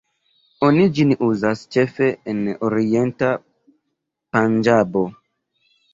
[0.67, 3.29] Oni ĝin uzas ĉefe en orienta
[4.37, 5.05] Panĝabo.